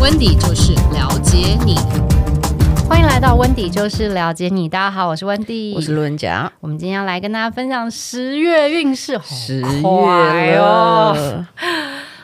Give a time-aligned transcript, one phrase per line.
[0.00, 1.76] 温迪就是了解你，
[2.88, 4.66] 欢迎来到温迪就是了解你。
[4.66, 6.50] 大家好，我是温迪，我是路人甲。
[6.60, 11.44] 我们今天要来跟大家分享十月运势，十月哟。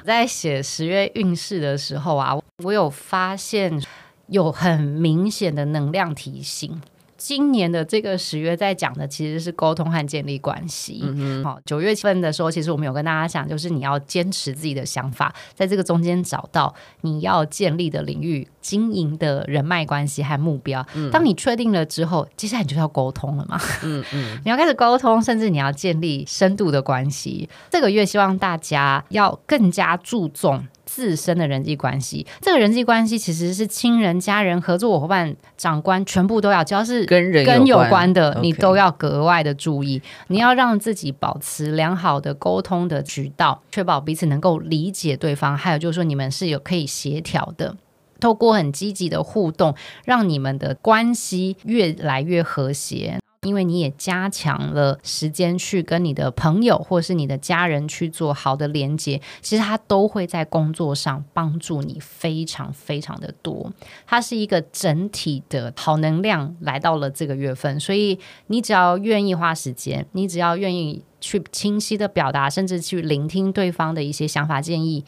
[0.06, 2.34] 在写十月运势的时候啊，
[2.64, 3.78] 我有发现
[4.28, 6.80] 有很明显的能量提醒。
[7.26, 11.00] 今年的这个十月在讲的其实是沟通和建立关系。
[11.02, 20.86] 嗯好，九月份的时候，其实我们有跟大家讲，就是你要坚持自己的想法，在这个中间找到你要建立的领域、经营的人脉关系和目标。
[20.94, 23.60] 嗯、当你确定了之后，接下来你就要沟通了嘛。
[23.82, 27.48] 嗯嗯， 你要开始沟通，甚至你要建立深度的关系。
[27.68, 30.64] 这个月希望大家要更加注重。
[30.86, 40.00] 自身的人际关系，这个人际关系其实是亲人、家人、合作伙伴、长官，全部都要，只要是跟人跟有关的，你都要格外的注意。
[40.28, 45.58] 你要让自己保持良好的沟通的渠道，确保彼此能够理解对方。
[45.58, 47.76] 还有就是说，你们是有可以协调的，
[48.20, 53.18] 透过很积极的互动，让你们的关系越来越和谐。
[53.46, 63.72] 因为你也加强了时间去跟你的朋友或是你的家人去做好的连接，其实他都会在工作上帮助你非常非常的多。
[64.06, 75.04] 它是一个整体的好能量来到了这个月份，所以你只要愿意花时间，你只要愿意去清晰的表达，甚至去聆听对方的一些想法建议。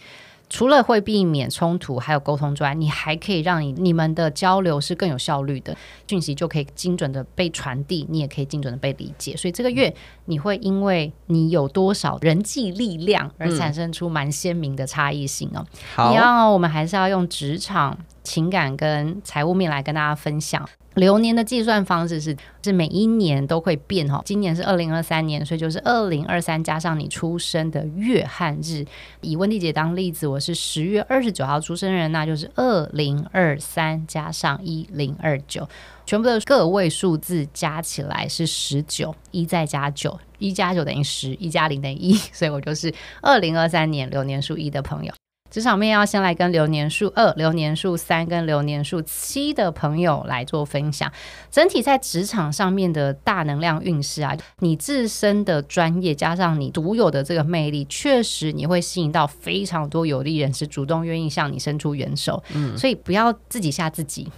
[0.50, 9.36] 除了会避免冲突，还有沟通之外，你还可以让你你们的交流是更有效率的，讯息就可以精准的被传递，你也可以精准的被理解。
[9.36, 15.66] 所以这个月你会因为你有多少人际力量而产生出蛮鲜明的差异性哦。
[15.94, 20.68] 好，你要我们还是要用职场、情感跟财务面来跟大家分享。
[20.94, 28.84] 流年的计算方式是是每一年都会变哈，今年是二零二三年，所以就是二零二三加上你出生的月和日。
[29.20, 35.66] 以温蒂姐当例子，我是十月二十九号出生人，那就是二零二三加上一零二九，
[36.04, 45.12] 全部的个位数字加起来是十九，一再加九，一加九等于十，一加零等于一，所以我就是二零二三年流年数一的朋友。
[45.50, 51.10] 职场面要先来跟流年数二、流年数三跟流年数七的朋友来做分享。
[51.50, 62.42] 整体在职场上面的大能量运势啊，你自身的专业加上你独有的这个魅力，确实你会吸引到非常多有利人士主动愿意向你伸出援手。
[62.54, 64.28] 嗯，所以不要自己吓自己。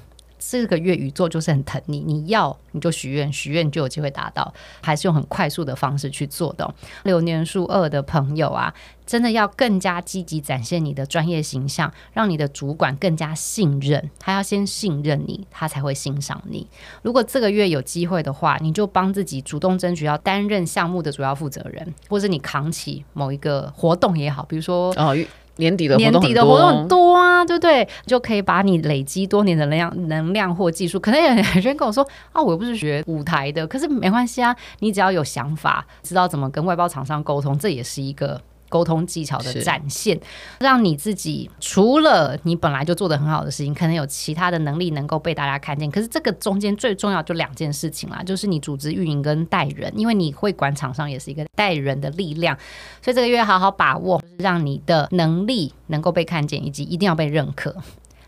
[0.41, 6.75] 这个月宇宙就是很疼你，你要你就许愿，许愿就有机会达到，还是用很快速的方式去做的。
[7.05, 8.75] 流年数二的朋友啊，
[9.05, 16.67] 真的要更加积极展现你的专业形象，让你的主管更加信任，他要先信任你，他才会欣赏你。
[17.03, 25.15] 如果这个月有机会的话，你就帮自己主动争取要担任项目的主要负责人，或者你扛起某一个活动也好，比如说哦。
[25.57, 27.87] 年底的年底的活动很多啊，对不对？
[28.07, 30.99] 就可以把你累积多年的能量、能量或技术。
[30.99, 38.41] 可能有人跟我说啊，我又不是学舞台的，可是没关系啊，你只要有想法，知道怎么跟外包厂商沟通，这也是一个。
[38.71, 40.19] 沟通技巧的展现，
[40.61, 45.91] 让你自己除了你本来就做的很好的事情，可能有其他的能力能够被大家看见。
[45.91, 52.57] 可是这个中间最重要就两件事情啦，就是你组织运营跟带人，因为你会管厂商也是一个带人的力量。
[53.03, 57.75] 所以这个月好好把握，让你的能力能够被看见，以及一定要被认可。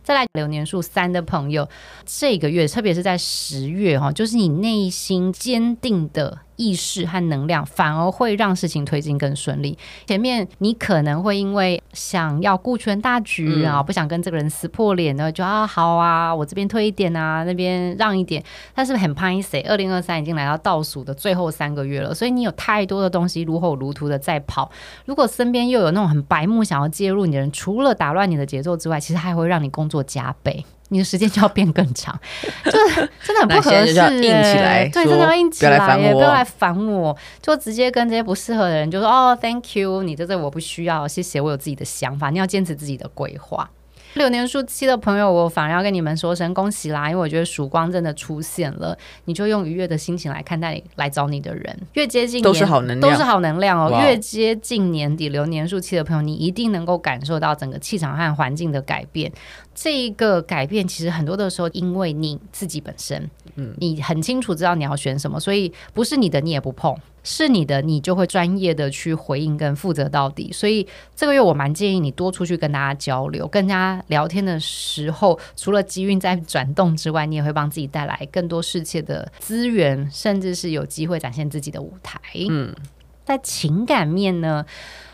[0.03, 1.69] 再来流年数三的朋友，
[2.05, 6.41] 这个月特别是在十月哈，就是你内心坚定的。
[6.57, 9.77] 意识和能量反而会让事情推进更顺利。
[10.07, 18.43] 前面你可能会因为想要顾全大局啊，不想跟这个人撕破脸呢，就啊好啊，我这边推一点啊，那边让一点。
[18.75, 24.71] 但是很拍谢，二零二三已经来到倒数的最后三个月了，所以你有太多的东西如火如荼的在跑。
[25.05, 30.65] 如果身边又有那种很白目想要介入你的人，除了打乱你的节奏之外，其实还会让你工作加倍。
[30.93, 32.15] 你的时间就要变更长，
[32.65, 33.93] 就是真的很不合适。
[33.93, 43.71] 硬起来，对，真的要硬起来，也不要来烦我，就直接跟这些不适合的人就说哦，Thank you，你在这我不需要，谢谢，我有自己的想法，你要坚持自己的规划。
[44.15, 47.09] 流年数七的朋友，我反而要跟你们说声恭喜啦！
[47.09, 51.79] 因为我觉得曙光真的出现了，你就用愉悦的心情来看待来找你的人。
[51.95, 54.01] 越接近都是好能量，都是好能量哦。
[54.03, 59.33] 越接近年底，流年数期的朋友，你一定能够感受到整个气场和环境的改变。
[59.75, 66.95] 这一个改变其实很多的时候，因为你自己本身，嗯，你很清楚知道你要选什么，所以不是你的你也不碰。
[67.23, 70.51] 是你的，你就会专业的去回应跟负责到底。
[70.53, 82.21] 所以这个月我蛮建议你多出去跟大家交流，跟大家聊天的时候，除了机运在转动之外，你也会帮自己带来更多世界的资源，甚至是有机会展现自己的舞台。
[82.49, 82.75] 嗯，
[83.25, 84.65] 在情感面呢，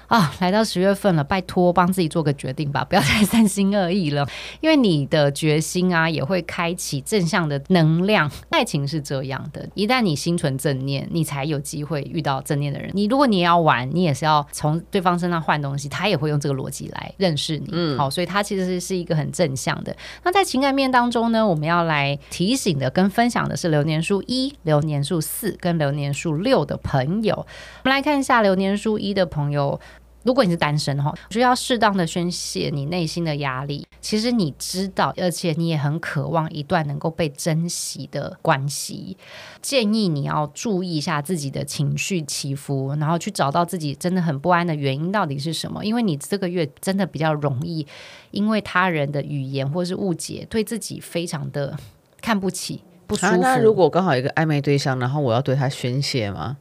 [0.08, 4.26] 啊，来到十月份了，拜托帮自己做个决定吧， 不要再三心二意了。
[4.60, 8.30] 因为你的决心啊，也会开启正向的能量。
[8.48, 12.90] 爱情是这样的，一旦你心存正念，你才有机会遇到正念的人。
[12.94, 17.68] 你如果你也要玩，你也是要从对方身上换东西，他也会用这个逻辑来认识你。
[17.70, 19.94] 嗯，好，所以他其实是是一个很正向的。
[20.24, 27.34] 那在情感面当中呢，我们要来提醒的跟分享的是流年数一、流年数四跟流年数六的朋友。
[27.36, 29.78] 我们来看一下流年数一的朋友。
[30.24, 33.86] 如果你是单身哈，需要适当的宣泄你内心的压力。
[34.00, 39.16] 其实你知道，而且你也很渴望一段能够被珍惜的关系。
[39.62, 45.84] 建议你要注意一下自己的情绪起伏，然后去找到自己真的很不安的原因到底是什么。
[45.84, 47.86] 因为你这个月真的比较容易，
[48.30, 51.76] 因为他人的语言或是误解，对自己非常的
[52.20, 53.36] 看不起、不舒服。
[53.38, 56.56] 那如果刚好一个暧昧对象，然后我要对他宣泄吗？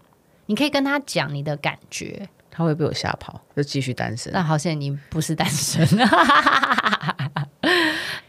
[0.46, 2.30] 你可以跟他讲你的感觉。
[2.58, 4.34] 他会被我吓跑，就继续单身。
[4.34, 5.88] 那好像你不是单身。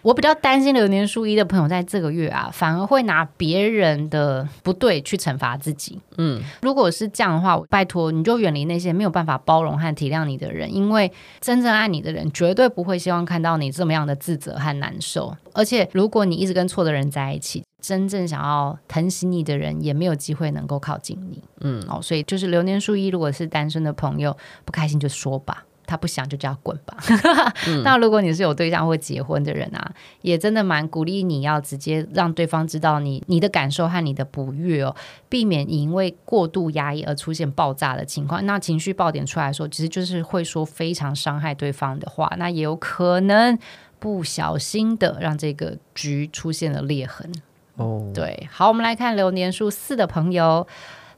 [0.03, 5.99] 我比较担心流年数一的朋友在这个月啊，反而会拿别人的不对去惩罚自己。
[6.19, 11.11] 嗯，如果是这样的话，拜托你就远离那些没有办法包容和体谅你的人，因为
[11.41, 15.37] 真正爱你的人绝对不会希望看到你这么样的自责和难受。
[15.55, 26.97] 而且，如果你一直跟错的人在一起，真正想要疼惜你的人也没有机会能够靠近你，嗯，哦，所以就是流年数一，如果是单身的朋友不开心就说吧，他不想就叫他滚吧。
[27.69, 29.93] 嗯、 那如果你是有对象或结婚的人啊，
[30.23, 34.95] 也真的蛮鼓励你要直接让对方知道你你的感受和你的不悦哦，
[35.29, 38.45] 避免因为过度压抑而出现爆炸的情况。
[38.45, 43.57] 那情绪爆点出来的时候，其实就是会说非常伤害对方的话，那也有可能
[43.99, 47.31] 不小心的让这个局出现了裂痕。
[47.77, 48.15] 哦，oh.
[48.15, 50.67] 对，好，我们来看流年数四的朋友，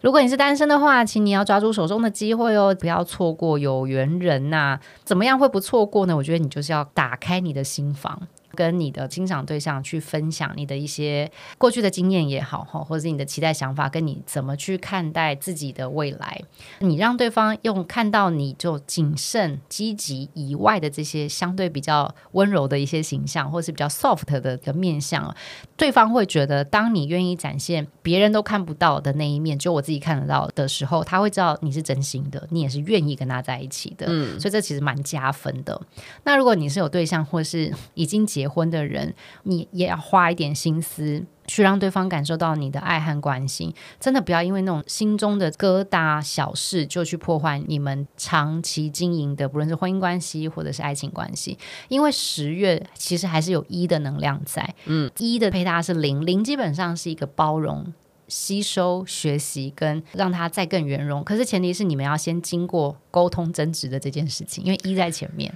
[0.01, 4.81] 如果你是单身的话，请你要抓住手中的机会哦，不要错过有缘人呐、啊。
[5.05, 6.17] 怎么样会不错过呢？
[6.17, 8.29] 我觉得你就是要打开你的心房。
[8.55, 16.41] 跟你的欣赏对象去分享你的一些过去的经验也好，或者是你的期待想法，跟你怎么去看待自己的未来。
[16.81, 25.35] 你让对方用看到你就谨慎、积极以外的这些相对比较温柔的一些形象，或是比较 soft 的的面相，
[25.77, 34.07] 对方会觉得，当你愿意展现别人都看不到的那一面，就我自己看得到的时候，他会知道你是真心的，你也是愿意跟他在一起的。
[34.09, 35.81] 嗯，所以这其实蛮加分的。
[36.25, 39.15] 那如果你是有对象，或是已经结婚的人，
[39.45, 43.73] 你也要花一点心思去让对方感受到你的爱和关心。
[43.99, 51.59] 真的不要因为那种心中的疙瘩小事就去破坏你们长期经营的，不论是婚姻关系或者是爱情关系。
[51.89, 57.93] 因为十月其实还是有一的能量在，嗯，一的配搭是零，零基本上是一个包容、
[58.29, 61.25] 吸收、学习跟让它再更圆融。
[61.25, 65.53] 可是前提是你们要先经过沟通争执的这件事情，因为一在前面。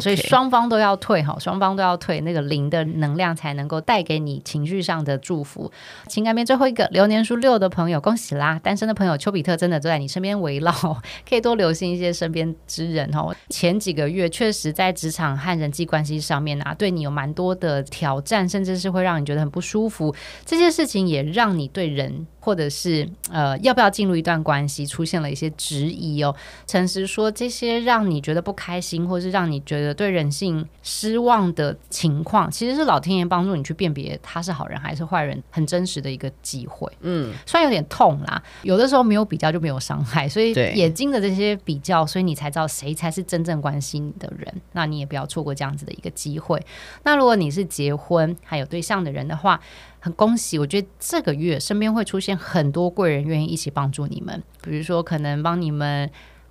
[0.00, 5.70] 所以双方都要退哈，双方都要退，那个零的能量才能够带给你情绪上的祝福。
[6.06, 8.60] 情感面最后一个流年数六的朋友，恭喜啦！
[8.62, 10.72] 单身的朋友，丘比特真的都在你身边围绕，
[11.28, 13.34] 可以多留心一些身边之人哈。
[13.48, 20.14] 前几个月确实在职场和人际关系上面啊，对你有蛮多的挑战，甚至是会让你觉得很不舒服。
[20.44, 22.26] 这些事情也让你对人。
[22.40, 26.34] 或者是呃，要不要进入一段关系，出现了一些质疑哦。
[26.66, 36.90] 诚实说，这些让你觉得不开心，或是让你觉得对人性失望的情况，其实是老天爷帮助你去辨别他是好人还是坏人，很真实的一个机会。
[37.00, 44.52] 嗯，虽然有点痛啦，有的时候没有比较就没有伤害，所以眼睛的这些比较，所以你才知道谁才是真正关心你的人。
[44.72, 46.60] 那你也不要错过这样子的一个机会。
[47.04, 49.60] 那如果你是结婚还有对象的人的话，
[50.00, 54.42] 很恭喜，我觉得这个月身边会出现很多贵人，愿意一起帮助你们。
[54.62, 56.08] 比如说，可能帮你们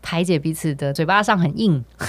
[0.09, 1.83] 排解彼此的嘴巴上很硬，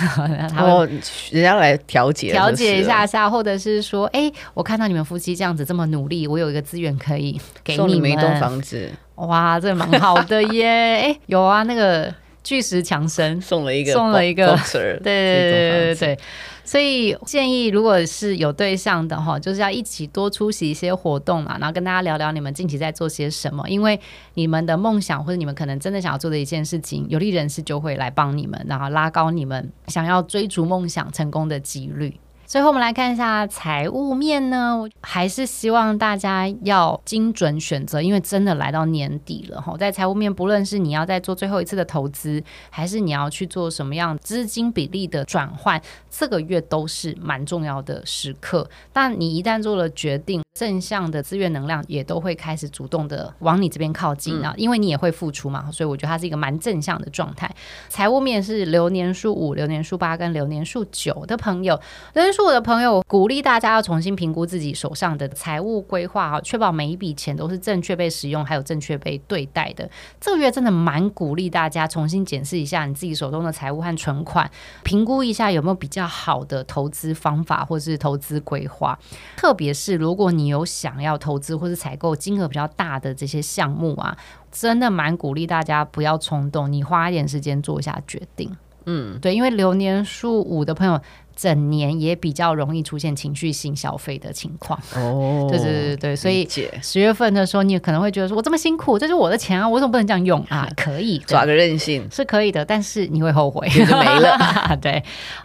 [0.55, 0.85] 然后
[1.33, 8.89] 人家来调节调节一下下，或者是说，哎，我看到你们夫妻这样子这么努力，我有一个资源可以给你们，送你们一栋房子。
[9.17, 11.11] 哇，这蛮好的耶！
[11.11, 16.19] 哎，有啊，那个巨石强森送了一个送了一个，对对对对对。
[16.65, 23.67] 所以建议，如果是有对象的哈，就是要一起多出席一些活动嘛，然后跟大家聊聊你们近期在做些什么。
[23.71, 23.99] 因为
[24.35, 32.15] 你们的梦想或者你们可能真的想要做的一件事情，有利人士就会来帮你们，然后拉高你们想要追逐梦想成功的几率。
[32.49, 39.77] 最后我们来看一下财务面呢，还是希望大家要精准选择，因为真的来到年底了哈。
[39.77, 45.79] 在财务面，不论是你要在做最后一次的投资，还是你要去做什么样资金比例的转换，
[46.09, 48.67] 这个月都是蛮重要的时刻。
[48.95, 57.55] 但你一旦做了决定，正向的资源能量也都会开始主动的往你这边靠近啊，因为你也会付出嘛，所以我觉得它是一个蛮正向的状态。
[57.91, 61.79] 财务面是流年数五、流年数八跟流年数九的朋友，
[62.15, 69.91] 流年数五的朋友鼓励大家要重新评估自己手上的财务规划啊，确保每一笔钱都是正确被使用，还有正确被对待的。
[70.21, 74.49] 这个月真的蛮鼓励大家重新检视一下你自己手中的财务和存款，
[74.85, 78.97] 评估一下有没有比较好的投资方法或是投资规划。
[79.37, 84.17] 特别是如果你有想要投资或是采购金额比较大的这些项目啊，
[84.53, 88.57] 真的蛮鼓励大家不要冲动，你花一点时间做一下决定。
[88.91, 91.01] 嗯，对，因为流年数五的朋友。
[91.39, 94.77] 整年也比较容易出现情绪性消费的情况。
[94.97, 96.49] 哦， 对对对对，所以
[96.83, 100.45] 十月份的时候，你可能会觉得说，我这么辛苦，这是我的钱啊，我为什么不能这样用？
[100.49, 100.69] 啊？
[100.77, 102.09] 可以耍个任性。
[102.11, 104.77] 是可以的，但是你会后悔， 就没了。
[104.81, 105.01] 对，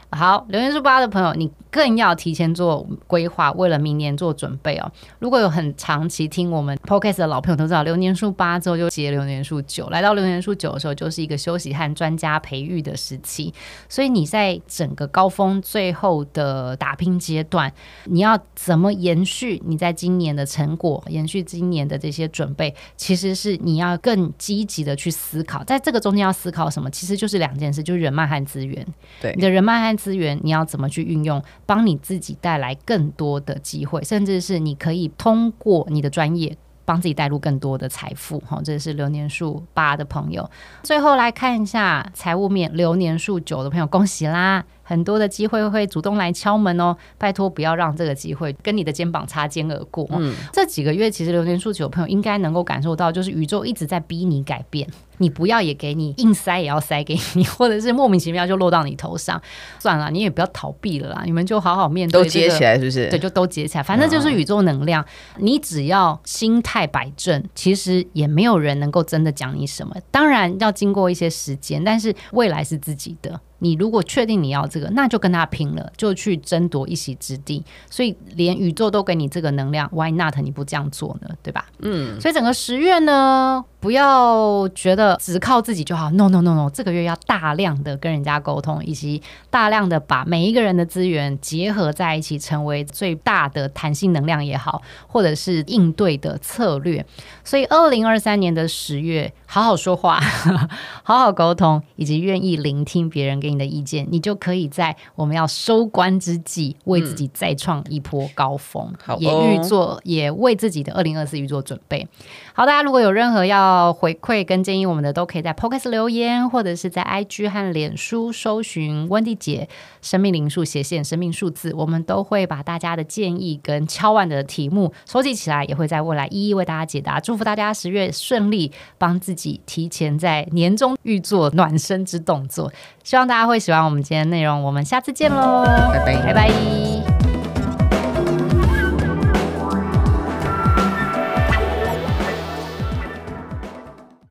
[0.10, 4.92] 好，流年数八的朋友，你更要提前做规划，为了明年做准备哦。
[5.20, 13.54] 如果有很长期听我们 Podcast 的老朋友都知道，流年数八之后就接流年数九，来到流年数九的时候，就是一个休息和专家培育的时期，
[13.90, 17.70] 所以你在整个高峰最最后的打拼阶段，
[18.06, 25.62] 你要怎么延续你在今年的成果，延续今年的这些准备，其实是你要更积极的去思考。
[25.66, 26.90] 在这个中间要思考什么？
[26.90, 28.88] 其实就是两件事，就是人脉和资源。
[29.22, 36.56] 对，你的人脉和资源，你要怎么去运用，帮你自己带来更多的机会，甚至是你可以通过你的专业。
[36.86, 40.52] 帮自己带入更多的财富，哈，这是流年数八的朋友。
[40.84, 44.66] 最后来看一下财务面，流年数九的朋友，恭喜啦！
[44.84, 50.06] 很多的机会会主动来敲门哦，拜托不要让这个机会跟你的肩膀擦肩而过。
[50.12, 54.88] 嗯，这几个月其实流年数九的朋友应该能够感受到，就是宇宙一直在逼你改变。
[55.20, 59.40] 你不要也给你硬塞，也要塞给你，或者是莫名其妙就落到你头上，
[59.80, 63.10] 算了，你也不要逃避了啦，你们就好好面对，这个，都接起来是不是？
[63.10, 65.06] 对，就都接起来，反正就是宇宙能量。
[65.38, 69.96] 嗯、你只要心态摆正，其实也没有人能够真的讲你什么。
[70.10, 73.40] 当然要经过一些时间，但是未来是自己的。
[73.64, 77.64] 你如果确定你要这个，那就跟他拼了，就去争夺一席之地。
[77.90, 80.36] 所以连宇宙都给你这个能量，Why not？
[80.40, 81.30] 你不这样做呢？
[81.42, 81.66] 对吧？
[81.80, 82.20] 嗯。
[82.20, 86.12] 所以整个十月呢，不要觉得只靠自己就好。
[86.12, 97.06] No No No No，这个月要大量的跟人家沟通，以及大量的把每一个人的资源结合在一起，成为最大的弹性能量也好，或者是应对的策略。
[97.46, 100.20] 所以二零二三年的十月，好好说话，
[101.04, 112.08] 好好沟通，以及愿意聆听别人给你的意见，你就可以在我们要收官之际，为自己再创一波高峰，嗯、也预做，也为自己的二零二四预做准备。
[112.54, 119.68] 好，大家如果有任何要回馈跟建议我们的，都可以在 Podcast 留言，或者是在 IG 和脸书搜寻温蒂姐
[120.02, 127.20] 生命灵数斜线生命数字，我们都会把大家的建议跟敲完的题目收集起来，也会在未来一一为大家解答。
[127.20, 132.72] 祝福大家十月顺利，帮自己提前在年终预做暖身之动作。
[133.04, 137.23] 希望大家会喜欢我们今天的内容，我们下次见喽，拜拜，拜拜。